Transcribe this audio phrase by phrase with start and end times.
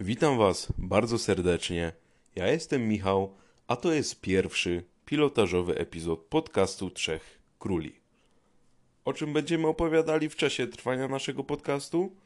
[0.00, 1.92] Witam Was bardzo serdecznie.
[2.36, 3.34] Ja jestem Michał,
[3.66, 7.92] a to jest pierwszy pilotażowy epizod podcastu Trzech Króli.
[9.04, 12.16] O czym będziemy opowiadali w czasie trwania naszego podcastu?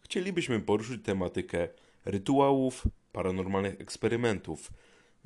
[0.00, 1.68] Chcielibyśmy poruszyć tematykę
[2.04, 4.70] rytuałów, paranormalnych eksperymentów.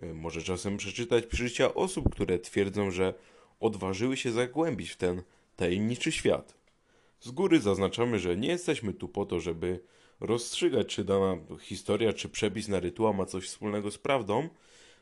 [0.02, 3.14] Y, Może czasem przeczytać przeżycia osób, które twierdzą, że
[3.60, 5.22] odważyły się zagłębić w ten
[5.56, 6.54] tajemniczy świat.
[7.20, 9.80] Z góry zaznaczamy, że nie jesteśmy tu po to, żeby
[10.20, 14.48] rozstrzygać, czy dana historia, czy przepis na rytuał ma coś wspólnego z prawdą,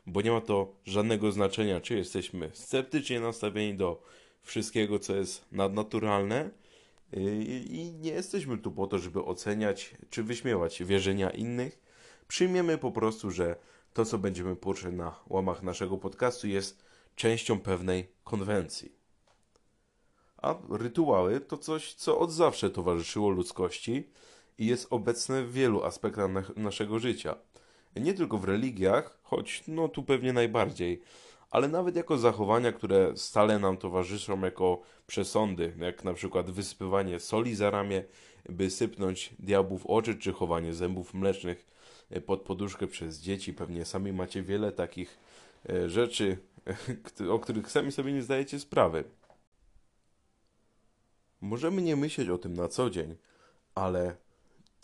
[0.06, 4.02] bo nie ma to żadnego znaczenia, czy jesteśmy sceptycznie nastawieni do
[4.42, 6.50] wszystkiego, co jest nadnaturalne,
[7.12, 11.78] yy, i nie jesteśmy tu po to, żeby oceniać czy wyśmiewać wierzenia innych.
[12.28, 13.56] Przyjmiemy po prostu, że
[13.92, 16.84] to, co będziemy poruszać na łamach naszego podcastu, jest
[17.16, 18.92] częścią pewnej konwencji.
[20.36, 24.08] A rytuały to coś, co od zawsze towarzyszyło ludzkości
[24.58, 27.34] i jest obecne w wielu aspektach na- naszego życia.
[27.96, 31.02] Nie tylko w religiach, choć no tu pewnie najbardziej,
[31.50, 37.54] ale nawet jako zachowania, które stale nam towarzyszą jako przesądy, jak na przykład wysypywanie soli
[37.54, 38.04] za ramię,
[38.48, 41.66] by sypnąć diabłów w oczy, czy chowanie zębów mlecznych
[42.10, 43.54] e, pod poduszkę przez dzieci.
[43.54, 45.18] Pewnie sami macie wiele takich
[45.68, 46.38] e, rzeczy,
[47.34, 49.04] o których sami sobie nie zdajecie sprawy.
[51.40, 53.16] Możemy nie myśleć o tym na co dzień,
[53.74, 54.16] ale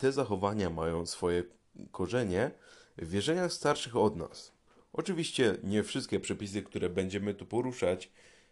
[0.01, 1.43] te zachowania mają swoje
[1.91, 2.51] korzenie
[2.97, 4.51] w wierzeniach starszych od nas.
[4.93, 8.11] Oczywiście nie wszystkie przepisy, które będziemy tu poruszać,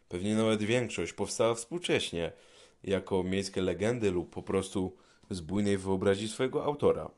[0.10, 2.32] pewnie nawet większość powstała współcześnie,
[2.84, 4.98] jako miejskie legendy lub po prostu
[5.30, 7.12] z bujnej wyobraźni swojego autora.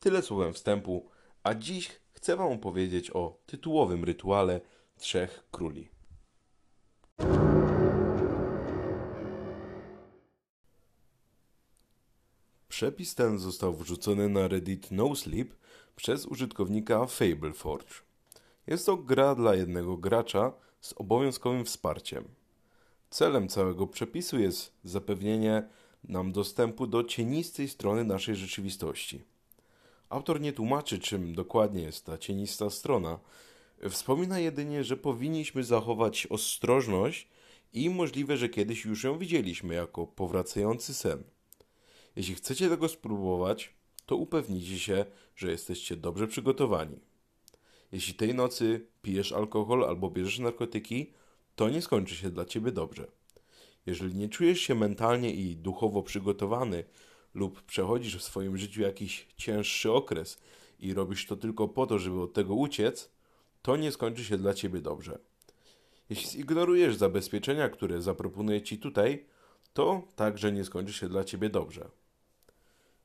[0.00, 1.08] Tyle słowem wstępu,
[1.42, 4.60] a dziś chcę Wam opowiedzieć o tytułowym rytuale
[4.98, 5.88] Trzech Króli.
[12.74, 15.54] Przepis ten został wrzucony na Reddit NoSleep
[15.96, 18.02] przez użytkownika FableForge.
[18.66, 22.24] Jest to gra dla jednego gracza z obowiązkowym wsparciem.
[23.10, 25.68] Celem całego przepisu jest zapewnienie
[26.04, 29.24] nam dostępu do cienistej strony naszej rzeczywistości.
[30.08, 33.18] Autor nie tłumaczy, czym dokładnie jest ta cienista strona.
[33.90, 37.28] Wspomina jedynie, że powinniśmy zachować ostrożność
[37.72, 41.33] i możliwe, że kiedyś już ją widzieliśmy jako powracający sen.
[42.16, 43.74] Jeśli chcecie tego spróbować,
[44.06, 45.04] to upewnijcie się,
[45.36, 47.00] że jesteście dobrze przygotowani.
[47.92, 51.12] Jeśli tej nocy pijesz alkohol albo bierzesz narkotyki,
[51.56, 53.06] to nie skończy się dla ciebie dobrze.
[53.86, 56.84] Jeżeli nie czujesz się mentalnie i duchowo przygotowany
[57.34, 60.40] lub przechodzisz w swoim życiu jakiś cięższy okres
[60.80, 63.10] i robisz to tylko po to, żeby od tego uciec,
[63.62, 65.18] to nie skończy się dla ciebie dobrze.
[66.10, 69.26] Jeśli zignorujesz zabezpieczenia, które zaproponuję ci tutaj,
[69.72, 71.90] to także nie skończy się dla ciebie dobrze.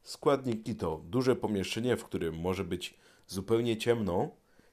[0.03, 4.29] Składniki to duże pomieszczenie, w którym może być zupełnie ciemno.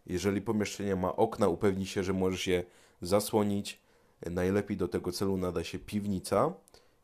[0.06, 2.64] Jeżeli pomieszczenie ma okna, upewnij się, że możesz je
[3.02, 3.80] zasłonić.
[4.30, 6.54] Najlepiej do tego celu nada się piwnica.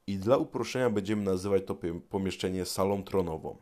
[0.07, 1.77] I dla uproszczenia będziemy nazywać to
[2.11, 3.57] pomieszczenie salą tronową.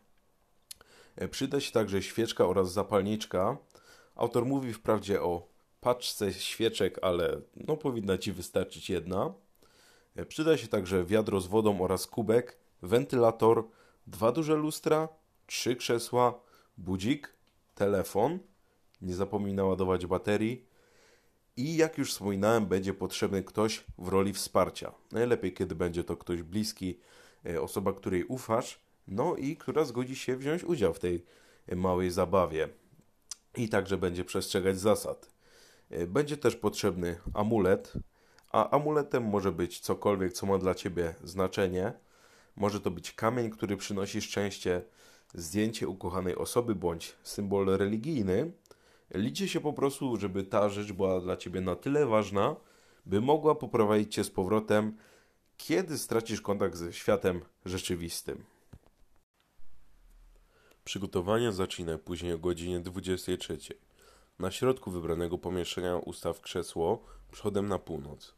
[1.16, 3.56] E, Przyda się także świeczka oraz zapalniczka.
[4.16, 5.48] Autor mówi wprawdzie o
[5.80, 9.34] paczce świeczek, ale no powinna Ci wystarczyć jedna.
[10.16, 13.64] E, Przyda się także wiadro z wodą oraz kubek, wentylator,
[14.10, 15.08] dwa duże lustra,
[15.46, 16.40] trzy krzesła,
[16.78, 17.34] budzik,
[17.74, 18.38] telefon,
[19.02, 20.66] nie zapomnij naładować baterii
[21.56, 24.92] i jak już wspominałem, będzie potrzebny ktoś w roli wsparcia.
[25.12, 26.98] Najlepiej, kiedy będzie to ktoś bliski,
[27.46, 31.24] e, osoba, której ufasz, no i która zgodzi się wziąć udział w tej
[31.66, 32.68] e, małej zabawie
[33.56, 35.30] i także będzie przestrzegać zasad.
[35.90, 37.92] E, Będzie też potrzebny amulet,
[38.50, 41.92] a amuletem może być cokolwiek, co ma dla Ciebie znaczenie.
[42.56, 44.82] Może to być kamień, który przynosi szczęście,
[45.34, 48.52] zdjęcie ukochanej osoby bądź symbol religijny.
[49.14, 52.56] Liczy się po prostu, żeby ta rzecz była dla Ciebie na tyle ważna,
[53.06, 54.96] by mogła poprowadzić Cię z powrotem,
[55.56, 58.44] kiedy stracisz kontakt ze światem rzeczywistym.
[60.84, 63.58] Przygotowania zacznę później o godzinie 23.
[64.38, 68.34] Na środku wybranego pomieszczenia ustaw krzesło przodem na północ.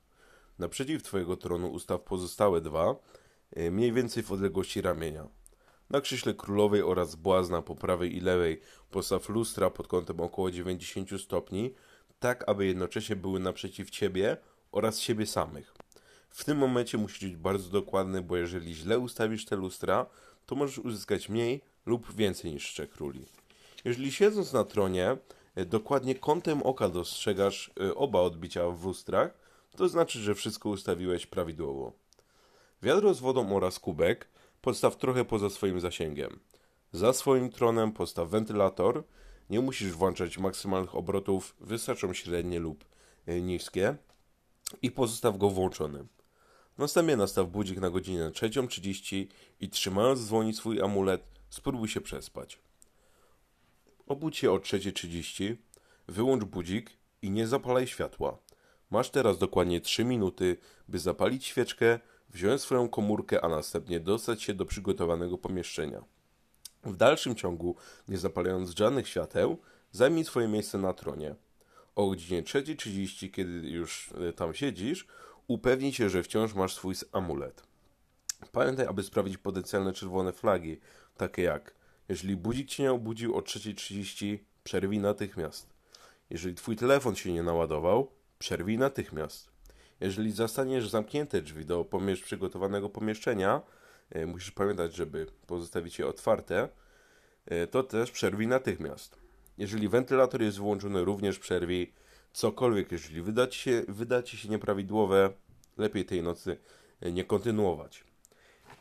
[0.59, 2.97] Naprzeciw Twojego tronu ustaw pozostałe dwa,
[3.71, 5.29] mniej więcej w odległości ramienia.
[5.91, 8.61] Na krześle królowej oraz błazna po prawej i lewej
[8.91, 11.75] postaw lustra pod kątem około 90 stopni,
[12.21, 14.37] tak aby jednocześnie były naprzeciw Ciebie
[14.73, 15.75] oraz siebie samych.
[16.29, 20.07] W tym momencie musisz być bardzo dokładny, bo jeżeli źle ustawisz te lustra,
[20.47, 23.25] to możesz uzyskać mniej lub więcej niż trzech króli.
[23.85, 25.17] Jeżeli siedząc na tronie,
[25.59, 29.39] y, dokładnie kątem oka dostrzegasz y, oba odbicia w lustrach,
[29.77, 31.93] to znaczy, że wszystko ustawiłeś prawidłowo.
[32.83, 34.29] Wiadro z wodą oraz kubek
[34.61, 36.41] podstaw trochę poza swoim zasięgiem.
[36.93, 39.05] Za swoim tronem postaw wentylator.
[39.51, 42.85] Nie musisz włączać maksymalnych obrotów, wystarczą średnie lub
[43.27, 43.97] e, niskie.
[44.83, 46.09] I pozostaw go włączonym.
[46.79, 49.27] Następnie nastaw budzik na godzinę 3.30
[49.61, 52.59] i trzymając w swój amulet, spróbuj się przespać.
[54.07, 55.57] Obudź się o 3.30,
[56.09, 56.91] wyłącz budzik
[57.23, 58.39] i nie zapalaj światła.
[58.91, 60.57] Masz teraz dokładnie 3 minuty,
[60.89, 62.01] by zapalić świeczkę,
[62.33, 66.05] wziąć swoją komórkę, a następnie dostać się do przygotowanego pomieszczenia.
[66.85, 67.77] W dalszym ciągu,
[68.09, 69.59] nie zapalając żadnych świateł,
[69.93, 71.35] zajmij swoje miejsce na tronie.
[71.95, 75.07] O godzinie 3.30, kiedy już e, tam siedzisz,
[75.47, 77.63] upewnij się, że wciąż masz swój amulet.
[78.53, 80.81] Pamiętaj, aby sprawdzić potencjalne czerwone flagi,
[81.17, 81.75] takie jak
[82.09, 85.67] jeżeli budzik cię nie obudził o 3.30, przerwij natychmiast.
[86.31, 89.52] Jeżeli twój telefon się nie naładował, przerwij natychmiast.
[90.03, 93.61] Jeżeli zastaniesz zamknięte drzwi do pomiesz przygotowanego pomieszczenia,
[94.11, 96.69] e, musisz pamiętać, żeby pozostawić je otwarte,
[97.47, 99.19] e, to też przerwij natychmiast.
[99.59, 101.93] Jeżeli wentylator jest wyłączony, również przerwij
[102.33, 102.93] cokolwiek.
[102.93, 105.31] Jeżeli wyda ci się, wyda ci się nieprawidłowe,
[105.79, 106.57] lepiej tej nocy
[107.01, 108.05] e, nie kontynuować.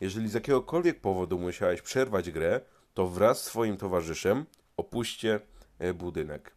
[0.00, 2.60] Jeżeli z jakiegokolwiek powodu musiałeś przerwać grę,
[2.94, 4.46] to wraz z swoim towarzyszem
[4.76, 5.40] opuśćcie
[5.94, 6.52] budynek.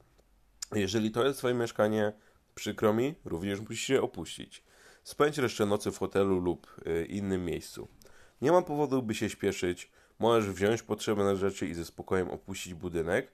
[0.75, 2.13] Jeżeli to jest twoje mieszkanie,
[2.55, 4.63] przykro mi, również musisz je opuścić.
[5.03, 7.87] Spędź resztę nocy w hotelu lub y, innym miejscu.
[8.41, 9.91] Nie mam powodu, by się śpieszyć.
[10.19, 13.31] Możesz wziąć potrzebne rzeczy i ze spokojem opuścić budynek.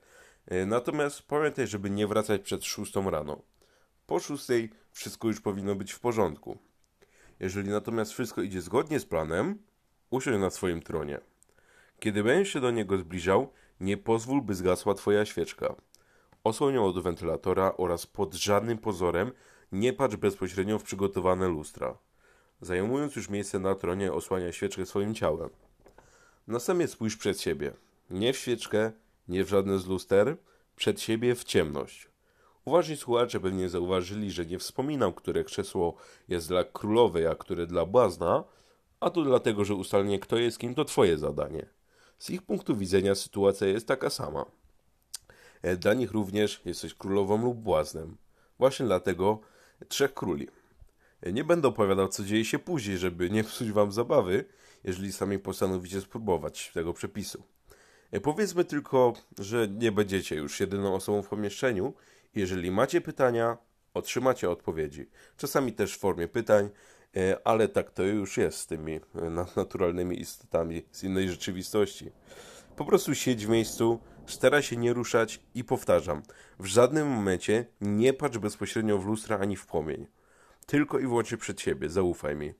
[0.52, 3.42] Y, natomiast pamiętaj, żeby nie wracać przed 6 rano.
[4.08, 4.48] Po 6
[4.92, 6.58] wszystko już powinno być w porządku.
[7.40, 9.58] Jeżeli natomiast wszystko idzie zgodnie z planem,
[10.10, 11.20] usiądź na swoim tronie.
[12.00, 15.76] Kiedy będziesz się do niego zbliżał, nie pozwól, by zgasła twoja świeczka.
[16.44, 19.32] Osłoń ją od wentylatora oraz pod żadnym pozorem
[19.72, 21.98] nie patrz bezpośrednio w przygotowane lustra.
[22.62, 25.50] Zajmując już miejsce na tronie, osłania świeczkę swoim ciałem.
[26.48, 27.74] Następnie spójrz przed siebie.
[28.10, 28.92] Nie w świeczkę,
[29.28, 30.38] nie w żadne z luster,
[30.76, 32.10] przed siebie w ciemność.
[32.66, 35.96] Uważni słuchacze pewnie zauważyli, że nie wspominam, które krzesło
[36.28, 38.44] jest dla królowej, a które dla błazna,
[39.00, 41.66] a to dlatego, że ustalenie kto jest kim to twoje zadanie.
[42.20, 44.46] Z ich punktu widzenia sytuacja jest taka sama.
[45.62, 48.18] E, dla nich również jesteś królową lub błaznem.
[48.60, 49.40] Właśnie dlatego
[49.88, 50.48] trzech króli.
[51.22, 54.46] E, nie będę opowiadał, co dzieje się później, żeby nie psuć wam zabawy,
[54.84, 57.44] jeżeli sami postanowicie spróbować tego przepisu.
[58.12, 61.94] E, powiedzmy tylko, że nie będziecie już jedyną osobą w pomieszczeniu.
[62.36, 63.58] Jeżeli macie pytania,
[63.94, 65.10] otrzymacie odpowiedzi.
[65.38, 66.70] Czasami też w formie pytań,
[67.44, 69.00] ale tak to już jest z tymi
[69.56, 72.12] naturalnymi istotami z innej rzeczywistości.
[72.76, 74.00] Po prostu siedź w miejscu,
[74.32, 76.22] Stara się nie ruszać i powtarzam,
[76.60, 80.08] w żadnym momencie nie patrz bezpośrednio w lustra ani w płomień.
[80.66, 82.54] Tylko i wyłącznie przed siebie, zaufaj mi.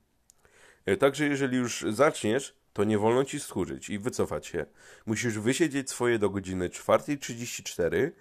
[0.86, 4.66] E, także jeżeli już zaczniesz, to nie wolno ci schurzyć i wycofać się.
[5.06, 7.96] Musisz wysiedzieć swoje do godziny 4.34.
[7.98, 8.12] E,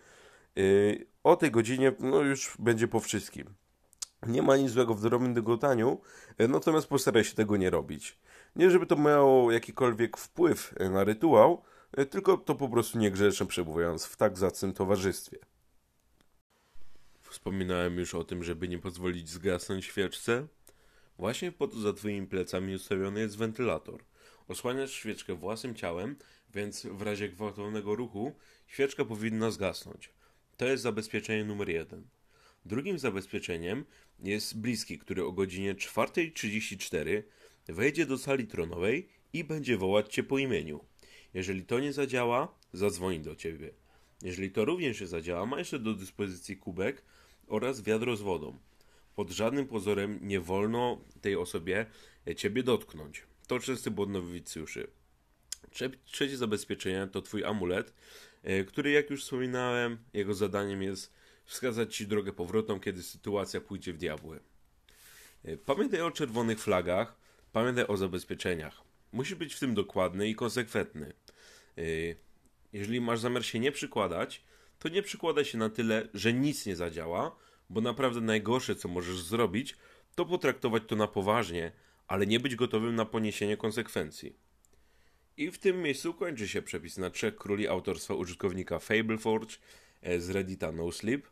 [1.25, 3.55] o tej godzinie no już będzie po wszystkim.
[4.27, 6.01] Nie ma nic złego w drobnym dygotaniu,
[6.39, 8.19] e, natomiast postaraj się tego nie robić.
[8.57, 11.63] Nie żeby to miało jakikolwiek wpływ na rytuał,
[12.11, 15.39] tylko to po prostu niegrzeczne przebywając w tak zacnym towarzystwie.
[17.31, 20.47] Wspominałem już o tym, żeby nie pozwolić zgasnąć świeczce.
[21.19, 24.05] Właśnie po to za twoimi plecami ustawiony jest wentylator.
[24.49, 26.17] Osłaniasz świeczkę własnym ciałem,
[26.55, 30.13] więc w razie gwałtownego ruchu świeczka powinna zgasnąć.
[30.57, 32.09] To jest zabezpieczenie numer jeden.
[32.65, 33.85] Drugim zabezpieczeniem
[34.19, 37.23] jest bliski, który o godzinie 4.34
[37.69, 40.90] wejdzie do sali tronowej i będzie wołać cię po imieniu.
[41.35, 43.71] Jeżeli to nie zadziała, zadzwoni do ciebie.
[44.23, 47.03] Jeżeli to również nie zadziała, ma jeszcze do dyspozycji kubek
[47.47, 48.59] oraz wiadro z wodą.
[49.15, 51.87] Pod żadnym pozorem nie wolno tej osobie
[52.27, 53.23] e, ciebie dotknąć.
[53.47, 54.91] To częsty błąd nowicjuszy.
[56.05, 57.93] Trzecie zabezpieczenie to twój amulet,
[58.43, 61.13] e, który jak już wspominałem, jego zadaniem jest
[61.45, 64.41] wskazać ci drogę powrotną, kiedy sytuacja pójdzie w diabły.
[65.45, 67.17] E, pamiętaj o czerwonych flagach,
[67.53, 68.90] pamiętaj o zabezpieczeniach.
[69.13, 71.13] Musisz być w tym dokładny i konsekwentny.
[71.79, 72.17] Y,
[72.73, 74.43] jeżeli masz zamiar się nie przykładać,
[74.79, 77.37] to nie przykładaj się na tyle, że nic nie zadziała,
[77.71, 79.77] bo naprawdę najgorsze, co możesz zrobić,
[80.15, 81.73] to potraktować to na poważnie,
[82.07, 84.37] ale nie być gotowym na poniesienie konsekwencji.
[85.37, 89.57] I w tym miejscu kończy się przepis na trzech króli autorstwa użytkownika Fableforge
[90.03, 91.29] e, z Reddita NoSleep.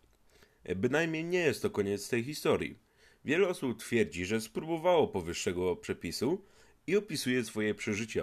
[0.64, 2.78] E, bynajmniej nie jest to koniec tej historii.
[3.24, 6.44] Wiele osób twierdzi, że spróbowało powyższego przepisu,
[6.88, 8.22] i opisuje swoje przeżycia.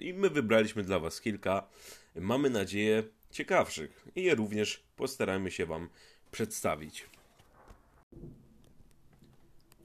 [0.00, 1.66] I my wybraliśmy dla Was kilka,
[2.14, 5.88] mamy nadzieję, ciekawszych i je również postaramy się Wam
[6.30, 7.06] przedstawić.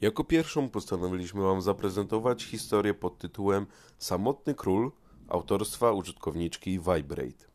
[0.01, 3.65] Jako pierwszą postanowiliśmy Wam zaprezentować historię pod tytułem
[3.97, 4.91] Samotny Król
[5.27, 7.45] autorstwa użytkowniczki Vibrate.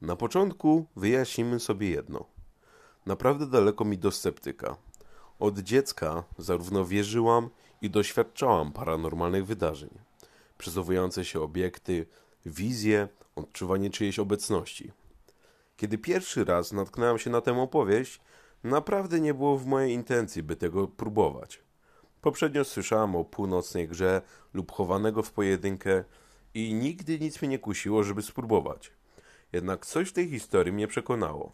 [0.00, 2.24] Na początku wyjaśnimy sobie jedno.
[3.06, 4.76] Naprawdę daleko mi do sceptyka.
[5.38, 7.50] Od dziecka zarówno wierzyłam
[7.82, 9.90] i doświadczałam paranormalnych wydarzeń.
[10.58, 12.06] Przesuwające się obiekty,
[12.46, 14.92] wizje, odczuwanie czyjejś obecności.
[15.76, 18.20] Kiedy pierwszy raz natknęłam się na tę opowieść,
[18.64, 21.62] naprawdę nie było w mojej intencji, by tego próbować.
[22.20, 24.22] Poprzednio słyszałam o północnej grze
[24.54, 26.04] lub chowanego w pojedynkę
[26.54, 28.92] i nigdy nic mnie nie kusiło, żeby spróbować.
[29.52, 31.52] Jednak coś w tej historii mnie przekonało.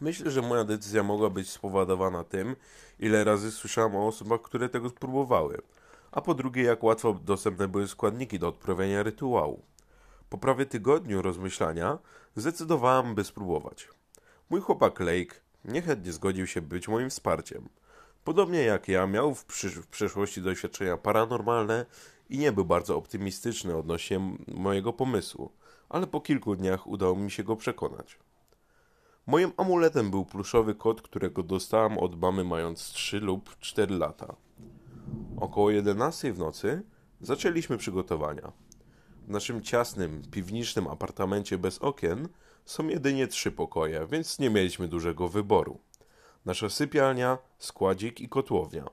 [0.00, 2.56] Myślę, że moja decyzja mogła być spowodowana tym,
[2.98, 5.58] ile razy słyszałam o osobach, które tego spróbowały,
[6.12, 9.62] a po drugie, jak łatwo dostępne były składniki do odprawiania rytuału.
[10.30, 11.98] Po prawie tygodniu rozmyślania
[12.36, 13.88] zdecydowałam, by spróbować.
[14.50, 17.68] Mój chłopak Lake niechętnie zgodził się być moim wsparciem.
[18.24, 21.86] Podobnie jak ja, miał w, przysz w przeszłości doświadczenia paranormalne
[22.30, 25.52] i nie był bardzo optymistyczny odnośnie mojego pomysłu,
[25.88, 28.18] ale po kilku dniach udało mi się go przekonać.
[29.28, 34.36] Moim amuletem był pluszowy kot, którego dostałam od mamy mając 3 lub 4 lata.
[35.40, 36.82] Około 11 w nocy
[37.20, 38.52] zaczęliśmy przygotowania.
[39.26, 42.28] W naszym ciasnym, piwniczym apartamencie bez okien
[42.64, 45.78] są jedynie trzy pokoje, więc nie mieliśmy dużego wyboru.
[46.44, 48.90] Nasza sypialnia, składzik i kotłownia.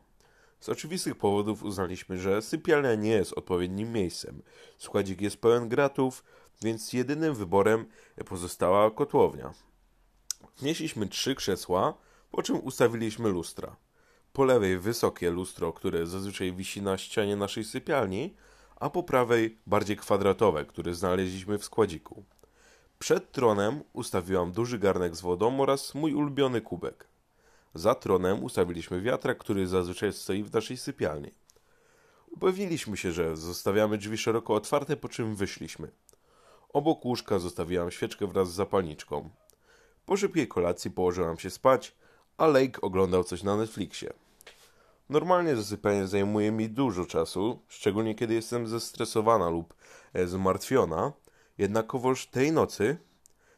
[0.60, 4.42] Z oczywistych powodów uznaliśmy, że sypialnia nie jest odpowiednim miejscem.
[4.78, 6.24] Składzik jest pełen gratów,
[6.62, 7.86] więc jedynym wyborem
[8.26, 9.54] pozostała kotłownia.
[10.58, 11.94] Wnieśliśmy trzy krzesła,
[12.32, 13.76] po czym ustawiliśmy lustra.
[14.34, 18.34] Po lewej wysokie lustro, które zazwyczaj wisi na ścianie naszej sypialni,
[18.76, 22.24] a po prawej bardziej kwadratowe, które znaleźliśmy w składziku.
[23.00, 27.08] Przed tronem ustawiłam duży garnek z wodą oraz mój ulubiony kubek.
[27.74, 31.32] Za tronem ustawiliśmy wiatrak, który zazwyczaj stoi w naszej sypialni.
[32.32, 35.92] Upewniliśmy się, że zostawiamy drzwi szeroko otwarte, po czym wyszliśmy.
[36.74, 39.30] Obok łóżka zostawiłam świeczkę wraz z zapalniczką.
[40.06, 41.96] Po szybkiej kolacji położyłam się spać,
[42.38, 44.14] a Lake oglądał coś na Netflixie.
[45.10, 49.74] Normalnie zasypianie zajmuje mi dużo czasu, szczególnie kiedy jestem zestresowana lub
[50.14, 51.14] e, zmartwiona,
[51.58, 52.98] jednakowoż tej nocy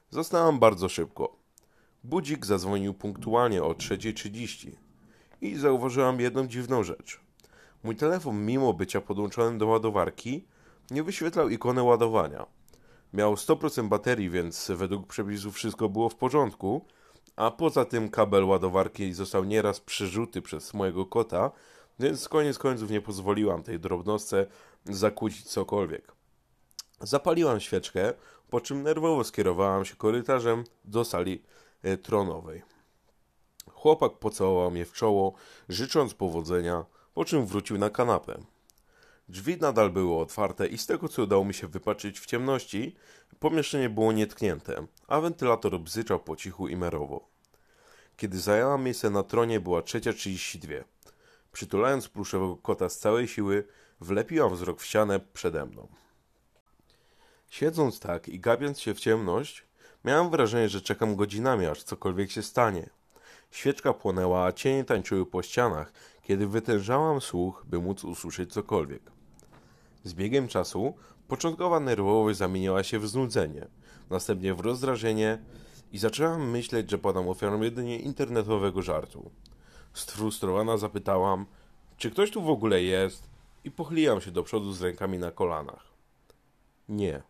[0.10, 1.36] zasnęłam bardzo szybko.
[2.04, 4.72] Budzik zadzwonił punktualnie o 3.30
[5.42, 7.20] i zauważyłam jedną dziwną rzecz.
[7.84, 10.48] Mój telefon, mimo bycia podłączonym do ładowarki,
[10.92, 12.57] nie wyświetlał ikony ładowania.
[13.14, 16.86] Miał 100% baterii, więc według przepisów wszystko było w porządku,
[17.36, 21.52] a poza tym kabel ładowarki został nieraz przerzuty przez mojego kota,
[22.00, 24.46] więc koniec końców nie pozwoliłam tej drobnostce
[24.86, 26.12] zakłócić cokolwiek.
[27.02, 28.14] Zapaliłam świeczkę,
[28.50, 31.44] po czym nerwowo skierowałam się korytarzem do sali
[31.84, 32.64] e, tronowej.
[33.72, 35.34] Chłopak pocałował mnie w czoło,
[35.70, 38.38] życząc powodzenia, po czym wrócił na kanapę.
[39.30, 42.96] Drzwi nadal były otwarte i z tego co udało mi się wypatrzyć w ciemności,
[43.40, 47.28] pomieszczenie było nietknięte, a wentylator bzyczał po cichu i merowo.
[48.18, 50.84] Kiedy zajęłam miejsce na tronie była trzecia trzydzieści dwie.
[51.52, 53.68] Przytulając pluszowego kota z całej siły,
[54.02, 55.88] wlepiłam wzrok w ścianę przede mną.
[57.50, 59.64] Siedząc tak i gapiąc się w ciemność,
[60.06, 62.90] miałam wrażenie, że czekam godzinami, aż cokolwiek się stanie.
[63.52, 65.92] Świeczka płonęła, a cienie tańczyły po ścianach,
[66.24, 69.17] kiedy wytężałam słuch, by móc usłyszeć cokolwiek.
[70.08, 70.94] Z biegiem czasu
[71.28, 73.68] początkowa nerwowość zamieniła się w znudzenie,
[74.10, 75.38] następnie w rozdrażnienie
[75.92, 79.32] i zaczęłam myśleć, że padam ofiarą jedynie internetowego żartu.
[79.94, 81.46] Sfrustrowana zapytałam,
[81.98, 83.30] czy ktoś tu w ogóle jest
[83.64, 85.84] i pochyliłam się do przodu z rękami na kolanach.
[86.90, 87.24] Nie.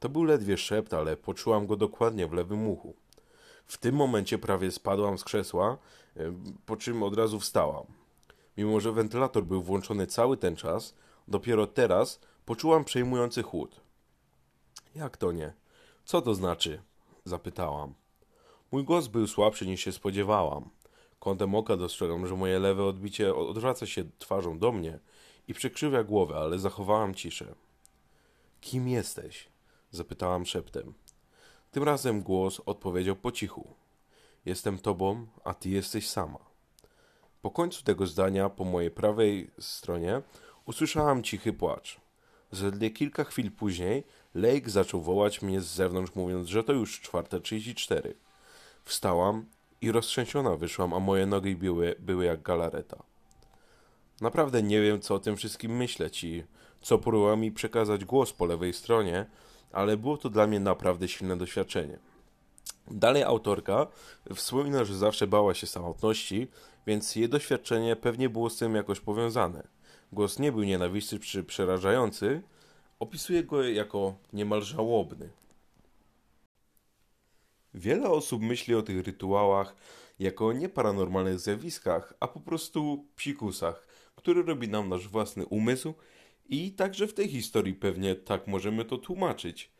[0.00, 2.94] To był ledwie szept, ale poczułam go dokładnie w lewym uchu.
[3.66, 5.78] W tym momencie prawie spadłam z krzesła,
[6.16, 6.32] e,
[6.66, 7.86] po czym od razu wstałam.
[8.58, 10.94] Mimo, że wentylator był włączony cały ten czas,
[11.28, 13.80] dopiero teraz poczułam przejmujący chłód.
[14.94, 15.52] Jak to nie?
[16.04, 16.82] Co to znaczy?
[17.24, 17.94] zapytałam.
[18.72, 20.70] Mój głos był słabszy niż się spodziewałam.
[21.18, 24.98] Kątem oka dostrzegam, że moje lewe odbicie odwraca się twarzą do mnie
[25.48, 27.54] i przekrzywia głowę, ale zachowałam ciszę.
[28.60, 29.48] Kim jesteś?
[29.90, 30.94] zapytałam szeptem.
[31.70, 33.74] Tym razem głos odpowiedział po cichu.
[34.44, 36.47] Jestem tobą, a ty jesteś sama.
[37.42, 40.22] Po końcu tego zdania, po mojej prawej stronie,
[40.66, 42.00] usłyszałam cichy płacz.
[42.52, 44.04] Zaledwie kilka chwil później
[44.34, 48.14] Lake zaczął wołać mnie z zewnątrz, mówiąc, że to już czwarte trzydzieści cztery.
[48.84, 49.46] Wstałam
[49.80, 53.02] i roztrzęsiona wyszłam, a moje nogi były, były jak galareta.
[54.20, 56.44] Naprawdę nie wiem, co o tym wszystkim myśleć i
[56.80, 59.26] co próbował mi przekazać głos po lewej stronie,
[59.72, 61.98] ale było to dla mnie naprawdę silne doświadczenie.
[62.90, 63.86] Dalej autorka
[64.34, 66.48] wspomina, że zawsze bała się samotności,
[66.86, 69.68] więc jej doświadczenie pewnie było z tym jakoś powiązane.
[70.12, 72.42] głos nie był nienawistny czy przerażający,
[72.98, 75.28] opisuje go jako niemal żałobny.
[77.74, 79.76] Wiele osób myśli o tych rytuałach
[80.18, 85.94] jako nie paranormalnych zjawiskach, a po prostu psikusach, który robi nam nasz własny umysł
[86.48, 89.70] i także w tej historii pewnie tak możemy to tłumaczyć.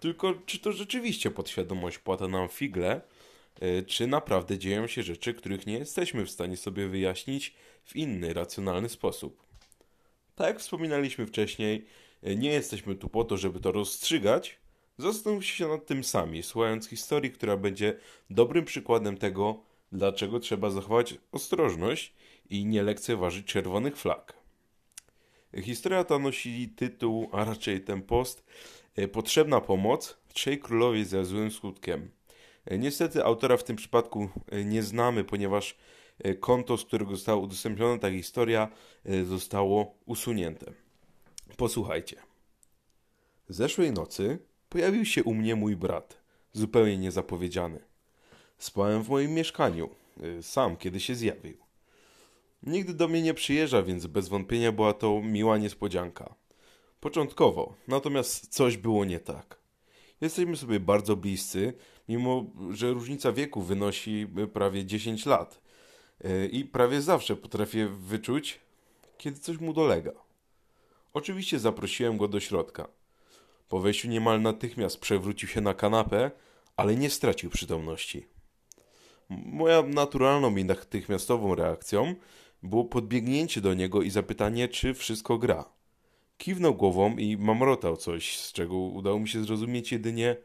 [0.00, 3.00] Tylko czy to rzeczywiście podświadomość płata nam figle,
[3.60, 8.32] e, czy naprawdę dzieją się rzeczy, których nie jesteśmy w stanie sobie wyjaśnić w inny,
[8.32, 9.42] racjonalny sposób.
[10.34, 11.86] Tak jak wspominaliśmy wcześniej,
[12.22, 14.58] e, nie jesteśmy tu po to, żeby to rozstrzygać.
[14.98, 17.96] Zastanówcie się nad tym sami, słuchając historii, która będzie
[18.30, 19.62] dobrym przykładem tego,
[19.92, 22.12] dlaczego trzeba zachować ostrożność
[22.50, 24.36] i nie lekceważyć czerwonych flag.
[25.62, 28.44] Historia ta nosi tytuł, a raczej ten post,
[29.12, 32.10] Potrzebna pomoc trzej królowie ze złym skutkiem.
[32.64, 35.76] E, niestety autora w tym przypadku e, nie znamy, ponieważ
[36.40, 38.68] konto, z którego została udostępniona ta historia,
[39.24, 40.72] zostało usunięte.
[41.56, 42.16] Posłuchajcie.
[43.48, 44.38] Zeszłej nocy
[44.68, 46.22] pojawił się u mnie mój brat,
[46.52, 47.78] zupełnie niezapowiedziany.
[48.58, 49.88] Spałem w moim mieszkaniu,
[50.42, 51.56] sam kiedy się zjawił.
[52.62, 56.34] Nigdy do mnie nie przyjeżdża, więc bez wątpienia była to miła niespodzianka.
[57.06, 59.58] Początkowo, natomiast coś było nie tak.
[60.20, 61.72] Jesteśmy sobie bardzo bliscy,
[62.08, 65.60] mimo że różnica wieku wynosi prawie 10 lat.
[66.24, 68.60] E, I prawie zawsze potrafię wyczuć,
[69.18, 70.12] kiedy coś mu dolega.
[71.12, 72.88] Oczywiście zaprosiłem go do środka.
[73.68, 76.30] Po wejściu niemal natychmiast przewrócił się na kanapę,
[76.76, 78.26] ale nie stracił przytomności.
[79.28, 82.14] Moja naturalną i natychmiastową reakcją
[82.62, 85.75] było podbiegnięcie do niego i zapytanie, czy wszystko gra.
[86.38, 90.36] Kiwnął głową i mamrotał coś, z czego udało mi się zrozumieć jedynie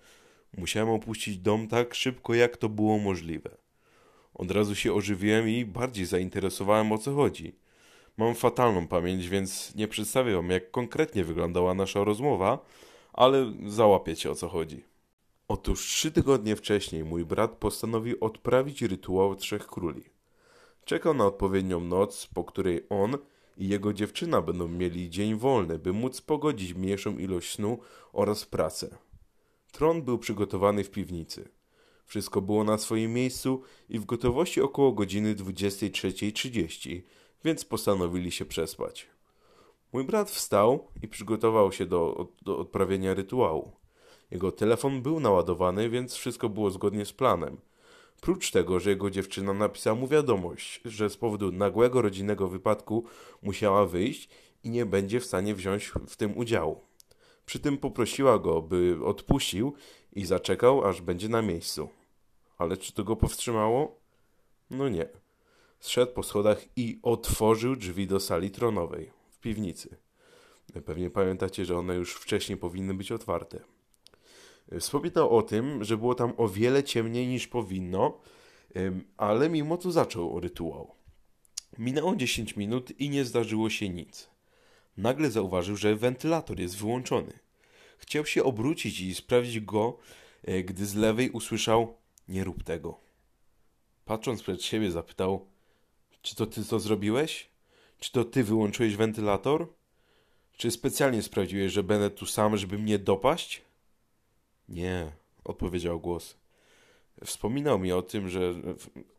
[0.58, 3.58] musiałem opuścić dom tak szybko, jak to było możliwe.
[4.34, 7.56] Od razu się ożywiłem i bardziej zainteresowałem o co chodzi.
[8.18, 12.66] Mam fatalną pamięć, więc nie przedstawię wam, jak konkretnie wyglądała nasza rozmowa,
[13.14, 14.84] ale załapiecie o co chodzi.
[15.48, 20.04] Otóż trzy tygodnie wcześniej mój brat postanowił odprawić rytuał Trzech Króli.
[20.86, 23.18] Czekał na odpowiednią noc, po której on
[23.62, 27.80] i jego dziewczyna będą mieli dzień wolny, by móc pogodzić mniejszą ilość snu
[28.14, 28.98] oraz pracę.
[29.72, 31.50] Tron był przygotowany w piwnicy.
[32.06, 37.02] Wszystko było na swoim miejscu i w gotowości około godziny 23.30,
[37.44, 39.08] więc postanowili się przespać.
[39.94, 43.72] Mój brat wstał i przygotował się do, do odprawienia rytuału.
[44.32, 47.58] Jego telefon był naładowany, więc wszystko było zgodnie z planem–
[48.22, 53.06] Prócz tego, że jego dziewczyna napisała mu wiadomość, że z powodu nagłego rodzinnego wypadku
[53.42, 54.30] musiała wyjść
[54.64, 56.82] i nie będzie w stanie wziąć w tym udziału.
[57.46, 59.74] Przy tym poprosiła go, by odpuścił
[60.14, 61.90] i zaczekał, aż będzie na miejscu.
[62.58, 64.00] Ale czy to go powstrzymało?
[64.70, 65.10] No nie.
[65.80, 69.98] Zszedł po schodach i otworzył drzwi do sali tronowej w piwnicy.
[70.86, 73.60] Pewnie pamiętacie, że one już wcześniej powinny być otwarte.
[74.80, 78.20] Wspominał o tym, że było tam o wiele ciemniej niż powinno,
[79.18, 80.96] ale mimo to zaczął rytuał.
[81.78, 84.30] Minęło 10 minut i nie zdarzyło się nic.
[84.98, 87.40] Nagle zauważył, że wentylator jest wyłączony.
[87.98, 89.98] Chciał się obrócić i sprawdzić go,
[90.44, 93.00] e, gdy z lewej usłyszał: Nie rób tego.
[94.06, 95.48] Patrząc przed siebie, zapytał:
[96.22, 97.50] Czy to ty to zrobiłeś?
[98.00, 99.68] Czy to ty wyłączyłeś wentylator?
[100.58, 103.62] Czy specjalnie sprawdziłeś, że będę tu sam, żeby mnie dopaść?
[104.72, 105.12] Nie,
[105.44, 106.38] odpowiedział głos.
[107.26, 108.54] Wspominał mi o tym, że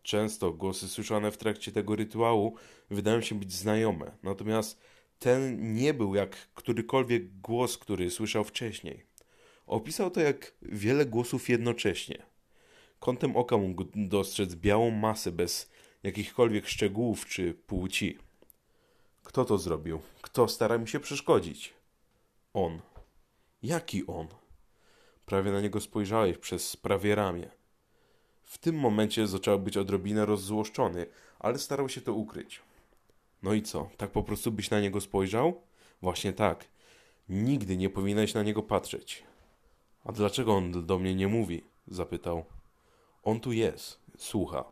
[0.02, 2.56] często głosy słyszane w trakcie tego rytuału
[2.90, 4.80] wydają się być znajome, natomiast
[5.18, 9.04] ten nie był jak którykolwiek głos, który słyszał wcześniej.
[9.66, 12.22] Opisał to jak wiele głosów jednocześnie.
[13.00, 15.70] Kątem oka mógł dostrzec białą masę bez
[16.02, 18.18] jakichkolwiek szczegółów czy płci.
[19.22, 20.00] Kto to zrobił?
[20.22, 21.74] Kto stara mi się przeszkodzić?
[22.54, 22.80] On.
[23.62, 24.41] Jaki on?
[25.26, 27.50] Prawie na niego spojrzałeś przez prawie ramię.
[28.42, 31.06] W tym momencie zaczął być odrobinę rozzłoszczony,
[31.38, 32.62] ale starał się to ukryć.
[33.42, 35.62] No i co, tak po prostu byś na niego spojrzał?
[36.02, 36.64] Właśnie tak.
[37.28, 39.24] Nigdy nie powinieneś na niego patrzeć.
[40.04, 41.64] A dlaczego on do mnie nie mówi?
[41.88, 42.44] zapytał.
[43.22, 44.64] On tu jest, słucha.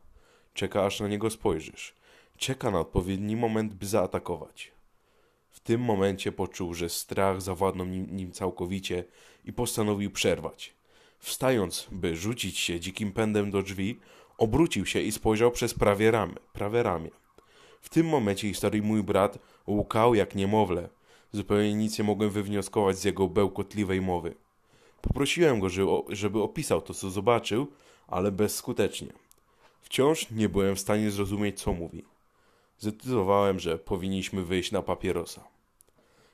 [0.54, 1.94] Czeka aż na niego spojrzysz.
[2.36, 4.72] Czeka na odpowiedni moment, by zaatakować.
[5.50, 9.04] W tym momencie poczuł, że strach zawładnął nim, nim całkowicie
[9.44, 10.74] i postanowił przerwać.
[11.18, 14.00] Wstając, by rzucić się dzikim pędem do drzwi,
[14.38, 17.10] obrócił się i spojrzał przez prawie ramię, prawe ramię.
[17.80, 20.88] W tym momencie historii mój brat łukał jak niemowlę.
[21.32, 24.34] Zupełnie nic nie mogłem wywnioskować z jego bełkotliwej mowy.
[25.02, 25.68] Poprosiłem go,
[26.08, 27.66] żeby opisał to, co zobaczył,
[28.08, 29.12] ale bezskutecznie.
[29.82, 32.04] Wciąż nie byłem w stanie zrozumieć, co mówi.
[32.80, 35.44] Zdecydowałem, że powinniśmy wyjść na papierosa.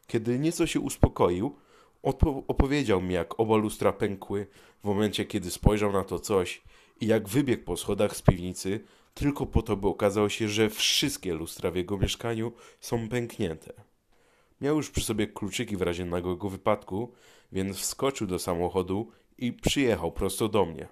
[0.07, 1.57] Kiedy nieco się uspokoił,
[2.03, 4.47] opo- opowiedział mi, jak oba lustra pękły
[4.81, 6.63] w momencie, kiedy spojrzał na to coś
[7.01, 8.81] i jak wybiegł po schodach z piwnicy,
[9.15, 13.73] tylko po to, by okazało się, że wszystkie lustra w jego mieszkaniu są pęknięte.
[14.61, 17.13] Miał już przy sobie kluczyki w razie nagłego wypadku,
[17.53, 20.89] więc wskoczył do samochodu i przyjechał prosto do mnie.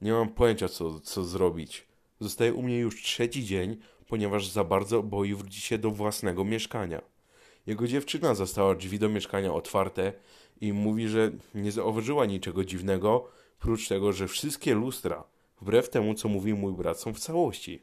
[0.00, 1.86] Nie mam pojęcia, co, co zrobić.
[2.20, 3.76] Zostaje u mnie już trzeci dzień,
[4.12, 7.02] ponieważ za bardzo boi wrócić się do własnego mieszkania.
[7.66, 10.12] Jego dziewczyna zastała drzwi do mieszkania otwarte
[10.60, 15.24] i mówi, że nie zauważyła niczego dziwnego, prócz tego, że wszystkie lustra,
[15.60, 17.82] wbrew temu, co mówił mój brat, są w całości.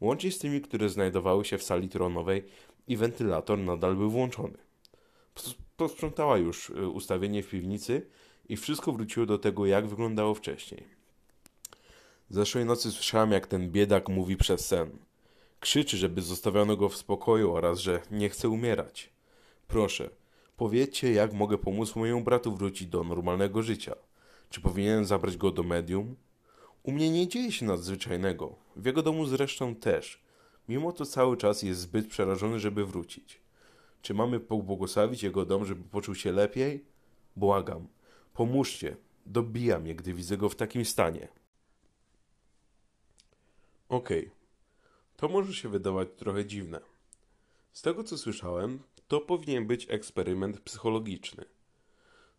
[0.00, 2.44] Łącznie z tymi, które znajdowały się w sali tronowej
[2.88, 4.58] i wentylator nadal był włączony.
[5.76, 8.06] Posprzątała już y, ustawienie w piwnicy
[8.48, 10.84] i wszystko wróciło do tego, jak wyglądało wcześniej.
[12.30, 15.03] Zeszłej nocy słyszałem, jak ten biedak mówi przez sen.
[15.64, 19.12] Krzyczy, żeby zostawiono go w spokoju oraz, że nie chce umierać.
[19.68, 20.10] Proszę,
[20.56, 23.94] powiedzcie, jak mogę pomóc mojemu bratu wrócić do normalnego życia.
[24.50, 26.16] Czy powinienem zabrać go do medium?
[26.82, 28.54] U mnie nie dzieje się nadzwyczajnego.
[28.76, 30.22] W jego domu zresztą też.
[30.68, 33.40] Mimo to cały czas jest zbyt przerażony, żeby wrócić.
[34.02, 36.84] Czy mamy pobłogosławić jego dom, żeby poczuł się lepiej?
[37.36, 37.88] Błagam,
[38.34, 38.96] pomóżcie.
[39.26, 41.28] Dobija mnie, gdy widzę go w takim stanie.
[43.88, 44.43] Okej, okay.
[45.24, 46.80] To może się wydawać trochę dziwne.
[47.72, 51.44] Z tego co słyszałem, to powinien być eksperyment psychologiczny.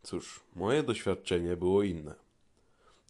[0.04, 2.16] Cóż, moje doświadczenie było inne.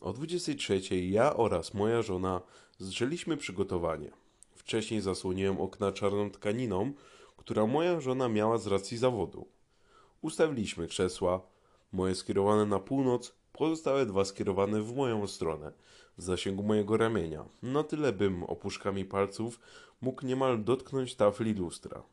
[0.02, 2.42] O 23 ja oraz moja żona
[2.80, 4.12] zaczęliśmy przygotowanie.
[4.56, 6.94] Wcześniej zasłoniłem okna czarną tkaniną,
[7.38, 9.48] która moja żona miała z racji zawodu.
[10.22, 11.42] Ustawiliśmy krzesła,
[11.92, 15.72] moje skierowane na północ, pozostałe dwa skierowane w moją stronę,
[16.18, 19.60] w zasięgu mojego ramienia, na tyle bym opuszkami palców
[20.02, 22.04] mógł niemal dotknąć tafli lustra.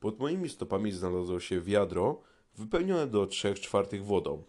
[0.00, 2.20] Pod moimi stopami znalazło się wiadro,
[2.56, 4.42] wypełnione do trzech czwartych wodą,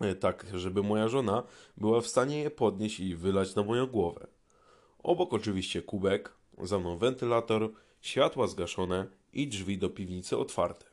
[0.00, 1.42] e, tak żeby moja żona
[1.76, 4.26] była w stanie je podnieść i wylać na moją głowę.
[5.02, 10.86] Obok oczywiście kubek, za mną wentylator, światła zgaszone i drzwi do piwnicy otwarte.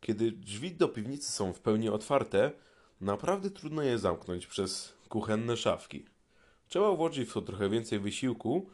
[0.00, 2.52] Kiedy drzwi do piwnicy są w pełni otwarte,
[3.00, 6.04] naprawdę trudno je zamknąć przez kuchenne szafki.
[6.68, 8.70] Trzeba włożyć w to trochę więcej wysiłku,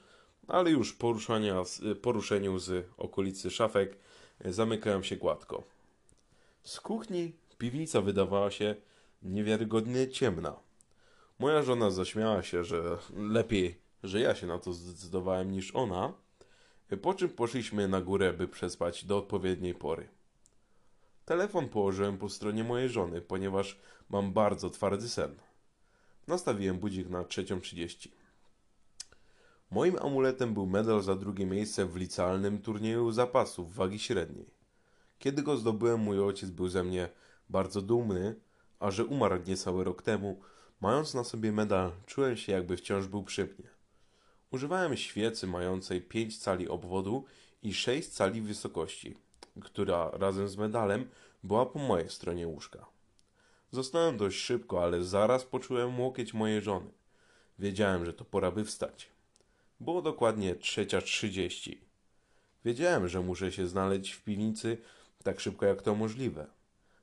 [0.48, 1.62] ale już poruszania,
[2.02, 3.98] poruszeniu z okolicy szafek
[4.44, 5.62] zamykają się gładko.
[6.62, 8.74] Z kuchni piwnica wydawała się
[9.22, 10.56] niewiarygodnie ciemna.
[11.38, 16.12] Moja żona zaśmiała się, że lepiej, że ja się na to zdecydowałem niż ona,
[17.02, 20.08] po czym poszliśmy na górę, by przespać do odpowiedniej pory.
[21.26, 25.34] Telefon położyłem po stronie mojej żony, ponieważ mam bardzo twardy sen.
[26.26, 28.08] Nastawiłem budzik na 3.30.
[29.70, 34.50] Moim amuletem był medal za drugie miejsce w licealnym turnieju zapasów wagi średniej.
[35.18, 37.08] Kiedy go zdobyłem, mój ojciec był ze mnie
[37.48, 38.34] bardzo dumny,
[38.78, 40.40] a że umarł niecały rok temu,
[40.80, 43.70] mając na sobie medal, czułem się jakby wciąż był przy mnie.
[44.50, 47.24] Używałem świecy mającej 5 cali obwodu
[47.62, 49.25] i 6 cali wysokości,
[49.62, 51.08] która razem z medalem
[51.42, 52.86] była po mojej stronie łóżka.
[53.70, 56.90] Zostałem dość szybko, ale zaraz poczułem łokieć mojej żony.
[57.58, 59.08] Wiedziałem, że to pora by wstać.
[59.80, 61.80] Było dokładnie trzecia trzydzieści.
[62.64, 64.78] Wiedziałem, że muszę się znaleźć w piwnicy
[65.26, 66.46] tak szybko jak to możliwe.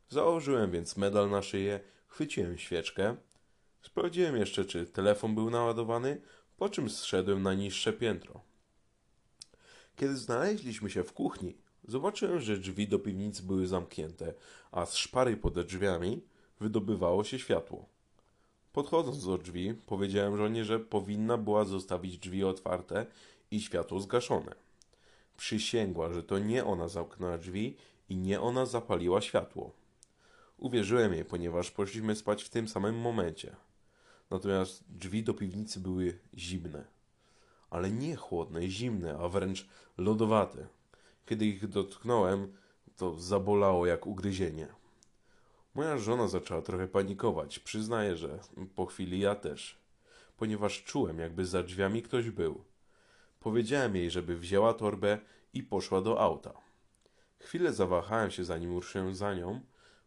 [0.09, 3.15] Założyłem więc medal na szyję, chwyciłem świeczkę,
[3.81, 6.21] sprawdziłem jeszcze, czy telefon był naładowany,
[6.57, 8.41] po czym zszedłem na niższe piętro.
[9.95, 14.33] Kiedy znaleźliśmy się w kuchni, zobaczyłem, że drzwi do piwnicy były zamknięte,
[14.71, 16.21] a z szpary pod drzwiami
[16.59, 17.85] wydobywało się światło.
[18.73, 23.05] Podchodząc do drzwi, powiedziałem żonie, że powinna była zostawić drzwi otwarte
[23.51, 24.55] i światło zgaszone.
[25.37, 27.77] Przysięgła, że to nie ona zamknęła drzwi
[28.09, 29.71] i nie ona zapaliła światło.
[30.57, 33.55] Uwierzyłem jej, ponieważ poszliśmy spać w tym samym momencie.
[34.29, 36.85] Natomiast drzwi do piwnicy były zimne.
[37.69, 39.67] Ale nie chłodne, zimne, a wręcz
[39.97, 40.67] lodowate.
[41.25, 42.53] Kiedy ich dotknąłem,
[42.97, 44.67] to zabolało jak ugryzienie.
[45.75, 47.59] Moja żona zaczęła trochę panikować.
[47.59, 48.39] Przyznaję, że
[48.75, 49.77] po chwili ja też,
[50.37, 52.63] ponieważ czułem, jakby za drzwiami ktoś był.
[53.39, 55.19] Powiedziałem jej, żeby wzięła torbę
[55.53, 56.53] i poszła do auta.
[57.39, 59.61] Chwilę zawahałem się, zanim ruszyłem za nią,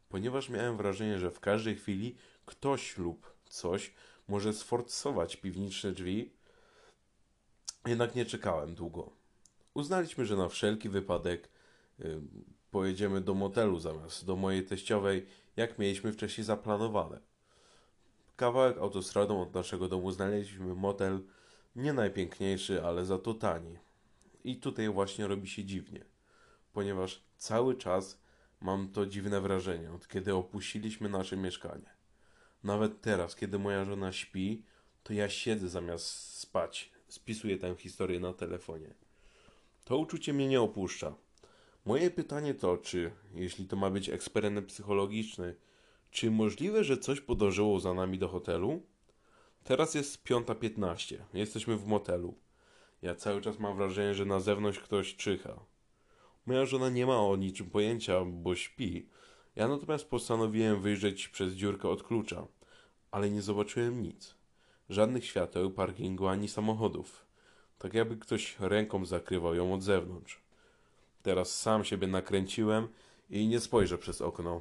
[0.09, 3.95] ponieważ miałem wrażenie, że w każdej chwili ktoś lub coś
[4.29, 6.33] może sforcować piwniczne drzwi.
[7.87, 9.11] Jednak nie czekałem długo.
[9.77, 11.49] Uznaliśmy, że na wszelki wypadek
[12.01, 12.21] y,
[12.71, 17.21] pojedziemy do motelu zamiast do mojej teściowej jak mieliśmy wcześniej zaplanowane.
[18.37, 21.21] Kawałek autostradą od naszego domu znaleźliśmy motel,
[21.77, 23.79] nie najpiękniejszy, ale za to tani.
[24.45, 26.05] I tutaj właśnie robi się dziwnie,
[26.73, 28.21] ponieważ cały czas
[28.61, 31.91] mam to dziwne wrażenie, od kiedy opuściliśmy nasze mieszkanie.
[32.65, 34.63] Nawet teraz, kiedy moja żona śpi,
[35.03, 36.07] to ja siedzę zamiast
[36.39, 39.06] spać, spisuję tę historię na telefonie.
[39.87, 41.15] To uczucie mnie nie opuszcza.
[41.85, 45.55] Moje pytanie to, czy, jeśli to ma być eksperyment psychologiczny,
[46.11, 48.83] czy możliwe, że coś podążyło za nami do hotelu?
[49.65, 51.17] Teraz jest 5.15.
[51.35, 52.35] Jesteśmy w motelu.
[53.03, 55.61] Ja cały czas mam wrażenie, że na zewnątrz ktoś czyha.
[56.47, 59.09] Moja żona nie ma o niczym pojęcia, bo śpi.
[59.57, 62.47] Ja natomiast postanowiłem wyjrzeć przez dziurkę od klucza,
[63.11, 64.35] ale nie zobaczyłem nic.
[64.89, 67.27] Żadnych świateł, parkingu ani samochodów.
[67.79, 70.41] Tak jakby ktoś ręką zakrywał ją od zewnątrz.
[71.23, 72.89] Teraz sam siebie nakręciłem
[73.31, 74.61] i nie spojrzę przez okno.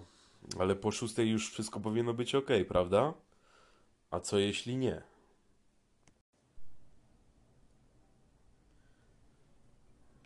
[0.60, 3.14] Ale po szóstej już wszystko powinno być ok, prawda?
[4.12, 5.02] A co jeśli nie?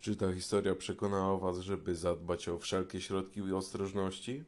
[0.00, 4.44] Czy ta historia przekonała Was, żeby zadbać o wszelkie środki i ostrożności?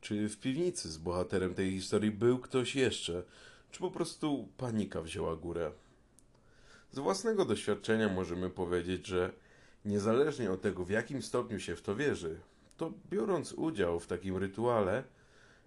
[0.00, 3.22] Czy w piwnicy z bohaterem tej historii był ktoś jeszcze?
[3.70, 5.72] Czy po prostu panika wzięła górę?
[6.92, 9.32] Z własnego doświadczenia możemy powiedzieć, że
[9.84, 12.40] niezależnie od tego, w jakim stopniu się w to wierzy,
[12.76, 15.04] to biorąc udział w takim rytuale,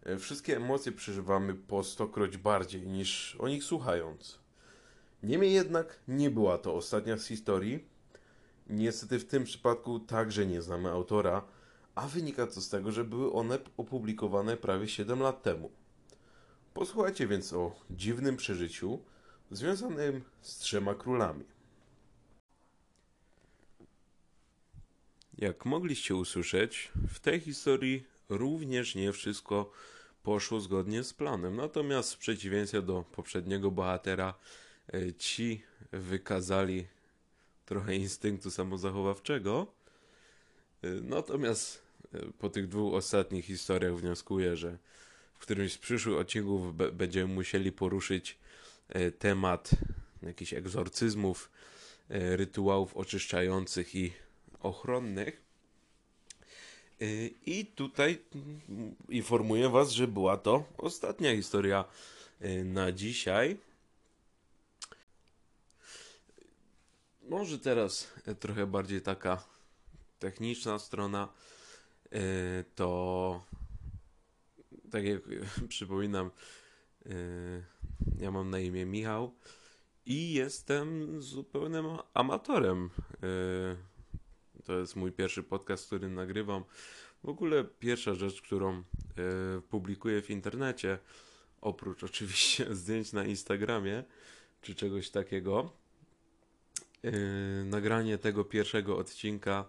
[0.03, 4.39] e, wszystkie emocje przeżywamy po stokroć bardziej niż o nich słuchając.
[5.23, 7.85] Niemniej jednak nie była to ostatnia z historii.
[8.69, 11.41] Niestety w tym przypadku także nie znamy autora,
[11.95, 15.71] a wynika to z tego, że były one opublikowane prawie 7 lat temu.
[16.73, 18.99] Posłuchajcie więc o dziwnym przeżyciu
[19.51, 21.43] związanym z trzema królami.
[25.37, 29.71] Jak mogliście usłyszeć, w tej historii również nie wszystko
[30.23, 31.55] poszło zgodnie z planem.
[31.55, 34.33] Natomiast w przeciwieństwie do poprzedniego bohatera,
[34.93, 36.87] e, ci wykazali
[37.65, 39.67] trochę instynktu samozachowawczego.
[40.81, 41.81] E, natomiast
[42.13, 44.77] e, po tych dwóch ostatnich historiach wnioskuję, że
[45.33, 48.37] w którymś z przyszłych odcinków będziemy musieli poruszyć
[49.19, 49.69] temat
[50.21, 51.51] jakichś egzorcyzmów,
[52.09, 54.13] rytuałów oczyszczających i
[54.59, 55.41] ochronnych.
[57.01, 58.21] Y, I tutaj
[59.09, 61.85] informuję Was, że była to ostatnia historia
[62.63, 63.57] na dzisiaj.
[67.29, 69.43] Może teraz trochę bardziej taka
[70.19, 71.27] techniczna strona.
[72.75, 73.41] To
[74.91, 75.21] tak jak
[75.69, 76.31] przypominam,
[78.19, 79.35] ja mam na imię Michał
[80.05, 82.89] i jestem zupełnym amatorem
[84.65, 86.63] to jest mój pierwszy podcast, który nagrywam.
[87.23, 88.83] W ogóle pierwsza rzecz, którą e,
[89.69, 90.99] publikuję w internecie,
[91.61, 94.03] oprócz oczywiście zdjęć na Instagramie
[94.61, 95.71] czy czegoś takiego,
[97.65, 99.65] nagranie tego pierwszego odcinka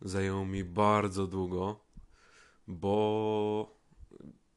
[0.00, 1.80] zajęło mi bardzo długo,
[2.66, 3.78] bo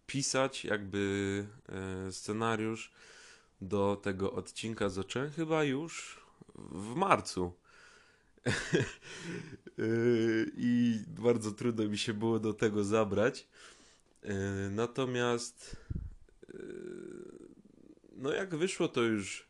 [0.07, 2.91] pisać jakby e, scenariusz
[3.61, 6.19] do tego odcinka zacząłem chyba już
[6.55, 7.53] w marcu.
[9.77, 13.47] Yy, I bardzo trudno mi się było do tego zabrać.
[14.23, 14.31] Yy,
[14.71, 15.75] natomiast,
[18.15, 19.47] no jak wyszło, to już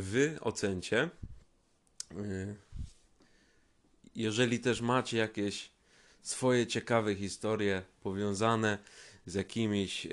[0.00, 1.10] wy ocencie.
[4.14, 5.70] Jeżeli też macie jakieś
[6.22, 8.78] swoje ciekawe historie powiązane
[9.26, 10.06] z jakimiś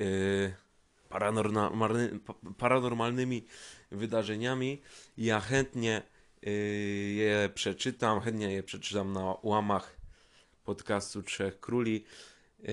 [2.58, 3.46] paranormalnymi
[3.92, 4.82] wydarzeniami,
[5.18, 6.02] ja chętnie
[6.46, 6.52] Yy,
[7.14, 9.98] je przeczytam, chętnie je przeczytam na łamach
[10.64, 12.04] podcastu Trzech Króli.
[12.60, 12.70] Yy,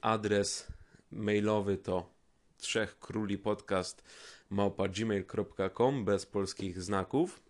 [0.00, 0.66] adres
[1.10, 2.10] mailowy to
[2.58, 4.02] trzech króli podcast
[4.50, 7.42] małpa.gmail.com bez polskich znaków.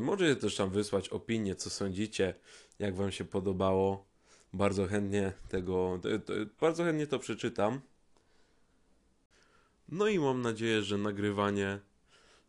[0.00, 2.34] Możecie też tam wysłać opinię, co sądzicie,
[2.78, 4.07] jak wam się podobało.
[4.52, 7.80] Bardzo chętnie tego, to, bardzo chętnie to przeczytam.
[9.88, 11.78] No i mam nadzieję, że nagrywanie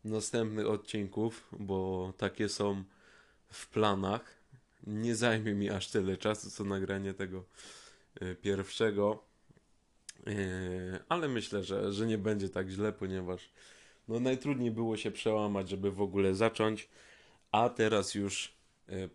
[0.03, 2.83] następnych odcinków, bo takie są
[3.51, 4.39] w planach.
[4.87, 7.43] Nie zajmie mi aż tyle czasu, co nagranie tego
[8.21, 9.23] e, pierwszego,
[10.27, 10.31] e,
[11.09, 13.49] ale myślę, że, że nie będzie tak źle, ponieważ
[14.07, 16.89] no, najtrudniej było się przełamać, żeby w ogóle zacząć,
[17.51, 18.58] a teraz już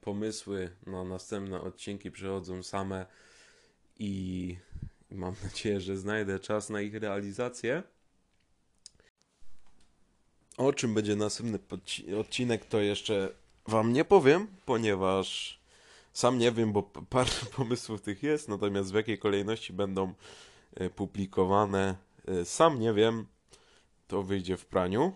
[0.00, 3.06] pomysły na następne odcinki przychodzą same
[3.98, 4.56] i
[5.10, 7.82] mam nadzieję, że znajdę czas na ich realizację.
[10.56, 11.58] O czym będzie następny
[12.18, 13.34] odcinek, to jeszcze
[13.66, 15.58] Wam nie powiem, ponieważ
[16.12, 20.14] sam nie wiem, bo parę pomysłów tych jest, natomiast w jakiej kolejności będą
[20.74, 21.96] e, publikowane,
[22.28, 23.26] e, sam nie wiem.
[24.08, 25.12] To wyjdzie w praniu.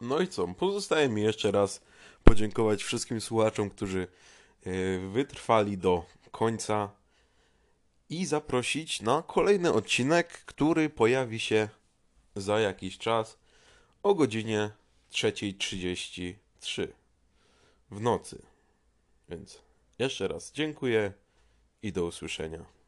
[0.00, 0.48] No i co?
[0.48, 1.82] Pozostaje mi jeszcze raz
[2.24, 4.06] podziękować wszystkim słuchaczom, którzy
[4.66, 6.90] e, wytrwali do końca
[8.10, 11.68] i zaprosić na kolejny odcinek, który pojawi się
[12.36, 13.38] za jakiś czas
[14.02, 14.70] o godzinie
[15.12, 16.88] 3.33
[17.90, 18.42] w nocy.
[19.28, 19.58] Więc
[19.98, 21.12] jeszcze raz dziękuję
[21.82, 22.79] i do usłyszenia.